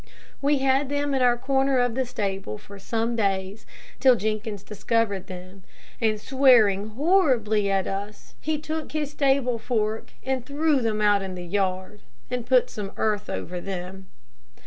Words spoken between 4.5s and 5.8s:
discovered them,